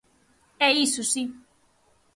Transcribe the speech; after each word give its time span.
É 0.67 0.69
iso, 0.85 1.01
si. 1.11 1.23